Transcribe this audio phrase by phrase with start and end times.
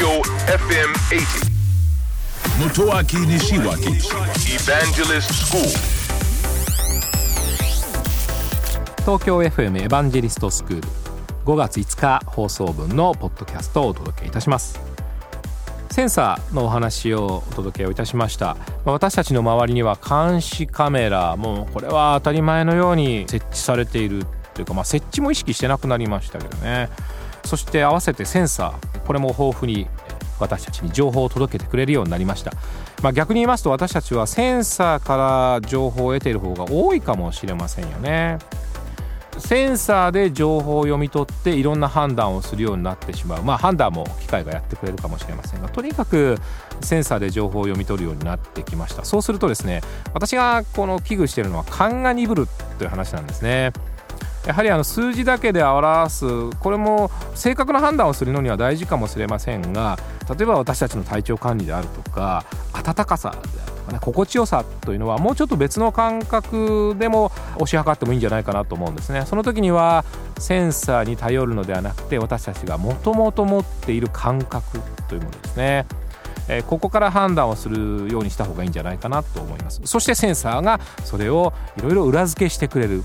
[0.00, 1.50] Tokyo FM 80.
[2.58, 4.00] Motoaki Nishiwaki
[4.48, 5.62] Evangelist School.
[9.00, 10.88] 東京 FM エヴァンジェリストスクール
[11.44, 14.80] 5月5日放送分のポッドキャストをお届けいたします
[15.90, 18.56] センサーのお話をお届けをいたしました
[18.86, 24.24] まあ私たちの周りには監視カメラもうこれは当たり前のように設置されている
[24.54, 26.88] というか、まあ、設置も意識してなくなりましたけどね
[27.44, 29.86] そして合わせてセンサーこれも豊富に
[30.38, 32.52] 私たちに情報を届けてくれるようになりました、
[33.02, 38.38] まあ、逆に言いますと私たちはセンサーから情報を得ている方が多いかもしれませんよね。
[39.38, 43.42] センサーで情報を読み取っていろんな判断をするようになってしまう。
[43.42, 46.36] まあ判断も機械がやってくれるかもしれませんがとにかく
[46.82, 49.04] センサーで情報を読み取るようになってきました。
[49.04, 49.80] そうするとですね
[50.12, 53.72] 私がこの危惧しているのは勘が鈍るという話なんですね。
[54.46, 69.26] やはりあの数字だけで表すこれも正確な判断をするのには大事かもしれませんが例えば私たちの体調管理であるとか暖かさであるとかね心地よさというのはもうちょっと別の感覚でも推し量ってもいいんじゃないかなと思うんですね。
[69.26, 70.04] その時には
[70.38, 75.86] センサーに頼るのではなくて私たちがもともと持っている感覚というものですね。
[76.48, 79.80] えここから判断をするようにした方がいいんじゃないかなと思います。
[79.84, 83.04] そしてセンサーがそれをいろいろ裏付けしてくれる。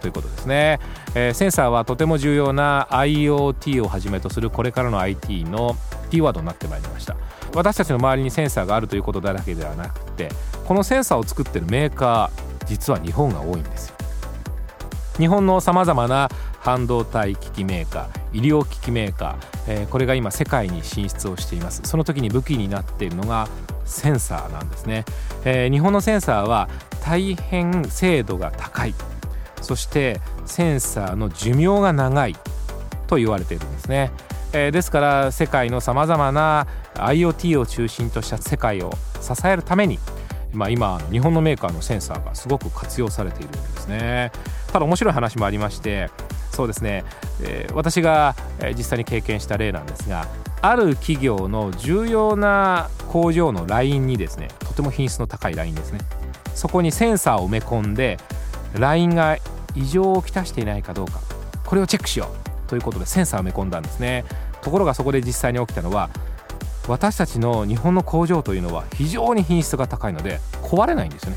[0.00, 0.80] ということですね、
[1.14, 5.76] えーセンサーはとても重要な IoT をはじめとするこれからの IT の
[6.10, 7.16] キーワードになってまいりました。
[7.54, 10.28] 私たちの周りにセンサーがあるということだらけではなくて
[10.66, 13.96] このセンサーを作ってるメーカー実は日本が多いんですよ。
[15.18, 21.82] 日本のさまざまな半導体機器メーカー医療機器メーカー、えーこれが今世界に進出をしています。
[21.84, 23.48] その時に武器になっているのが
[23.84, 25.04] センサーなんですね、
[25.44, 26.68] えー日本のセンサーは
[27.04, 28.94] 大変精度が高い。
[29.70, 32.34] そしてセンサーの寿命が長い
[33.06, 34.10] と言われているんですね、
[34.52, 40.00] えーですから世界のさまざまな IoT を中心とした世界を支えるために
[40.52, 44.32] まあ、今日本のメーカーのセンサーがすごく活用されているんですね。
[44.72, 46.10] ただ面白い話もありまして
[46.50, 47.04] そうですね、
[47.40, 50.26] えー私がえ実際に経験した例なんですが
[50.62, 56.00] ある企業の重要な工場のラインにですねとても品質の高いラインですね。
[56.56, 58.18] そこにセンサーを埋め込んで
[58.78, 59.36] ラインが
[59.74, 61.20] 異常をきたしていないかどうか。
[61.64, 62.26] これをチェックしよ
[62.66, 64.24] うということでセンサーを埋め込んだんですね。
[64.62, 66.10] ところがそこで実際に起きたのは
[66.88, 71.36] 私たちの日本の工場というのは非常に品質が高いので壊れないんですよね。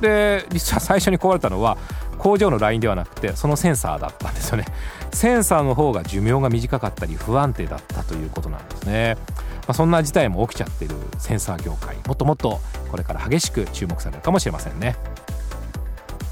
[0.00, 1.78] で実は最初に壊れたのは
[2.18, 4.64] 工場のラインではなくてそのセンサーだったんですよね。
[5.12, 11.96] センサーの方が寿命が短かったり不安定だったということなんですね、まあ、そんな事態も起きちゃってるセンサー業界。
[12.06, 12.60] もっともっと
[12.90, 14.96] これから激しく注目されるかもしれませんね。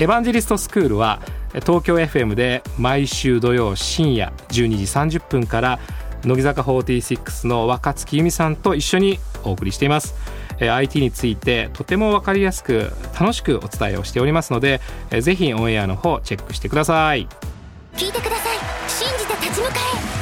[0.02, 1.20] エヴァンジェリストスクールは
[1.60, 5.78] 東京 FM で毎週土曜深夜12時30分から
[6.24, 10.16] 乃木坂46の若月由美さんと一緒にお送りしています。
[10.58, 14.80] えー IT についてとても分かりやすく楽しくお伝えをしておりますので
[15.12, 17.28] えぜひオンエアの方チェックしてください。
[17.94, 18.58] 聞いてください。
[18.88, 19.74] 信じて立ち向か
[20.18, 20.21] え。